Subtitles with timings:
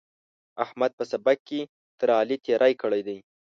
[0.63, 1.59] احمد په سبق کې
[1.99, 3.17] تر علي تېری کړی دی.